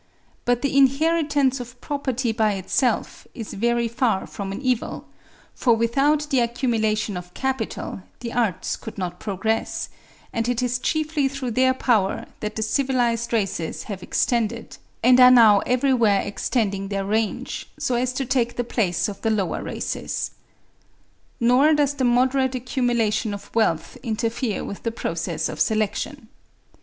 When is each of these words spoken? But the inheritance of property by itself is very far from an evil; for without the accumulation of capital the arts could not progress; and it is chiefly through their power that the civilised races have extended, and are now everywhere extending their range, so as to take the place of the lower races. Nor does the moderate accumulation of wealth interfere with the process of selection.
But 0.45 0.63
the 0.63 0.75
inheritance 0.75 1.59
of 1.59 1.79
property 1.79 2.31
by 2.31 2.53
itself 2.53 3.27
is 3.35 3.53
very 3.53 3.87
far 3.87 4.25
from 4.25 4.51
an 4.51 4.59
evil; 4.59 5.05
for 5.53 5.75
without 5.75 6.27
the 6.31 6.39
accumulation 6.39 7.15
of 7.15 7.31
capital 7.35 8.01
the 8.21 8.33
arts 8.33 8.75
could 8.77 8.97
not 8.97 9.19
progress; 9.19 9.89
and 10.33 10.49
it 10.49 10.63
is 10.63 10.79
chiefly 10.79 11.27
through 11.27 11.51
their 11.51 11.75
power 11.75 12.25
that 12.39 12.55
the 12.55 12.63
civilised 12.63 13.31
races 13.31 13.83
have 13.83 14.01
extended, 14.01 14.77
and 15.03 15.19
are 15.19 15.29
now 15.29 15.59
everywhere 15.67 16.21
extending 16.21 16.87
their 16.87 17.05
range, 17.05 17.69
so 17.77 17.93
as 17.93 18.11
to 18.13 18.25
take 18.25 18.55
the 18.55 18.63
place 18.63 19.07
of 19.07 19.21
the 19.21 19.29
lower 19.29 19.61
races. 19.61 20.31
Nor 21.39 21.75
does 21.75 21.93
the 21.93 22.05
moderate 22.05 22.55
accumulation 22.55 23.35
of 23.35 23.53
wealth 23.53 23.97
interfere 24.01 24.63
with 24.63 24.81
the 24.81 24.91
process 24.91 25.47
of 25.47 25.59
selection. 25.59 26.27